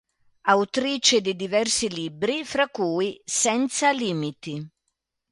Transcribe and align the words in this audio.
Autrice 0.47 1.21
di 1.21 1.35
diversi 1.35 1.87
libri 1.87 2.43
fra 2.43 2.67
cui 2.69 3.21
"Senza 3.23 3.91
limiti. 3.91 4.67